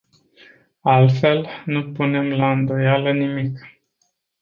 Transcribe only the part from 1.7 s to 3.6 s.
punem la îndoială nimic.